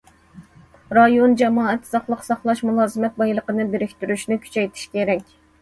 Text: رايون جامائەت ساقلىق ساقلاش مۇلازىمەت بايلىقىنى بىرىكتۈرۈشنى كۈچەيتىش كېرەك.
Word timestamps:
رايون 0.97 1.35
جامائەت 1.41 1.85
ساقلىق 1.91 2.23
ساقلاش 2.29 2.63
مۇلازىمەت 2.71 3.21
بايلىقىنى 3.23 3.69
بىرىكتۈرۈشنى 3.75 4.43
كۈچەيتىش 4.49 4.91
كېرەك. 4.99 5.35